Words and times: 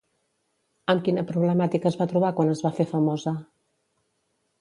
Amb 0.93 1.03
quina 1.07 1.23
problemàtica 1.31 1.89
es 1.89 1.97
va 1.99 2.07
trobar 2.13 2.31
quan 2.39 2.49
es 2.55 2.65
va 2.69 2.73
fer 2.79 2.87
famosa? 2.95 3.35